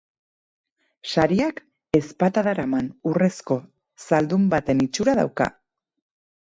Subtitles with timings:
[1.09, 1.61] Sariak
[1.99, 3.59] ezpata daraman urrezko
[4.09, 5.55] zaldun baten itxura dauka.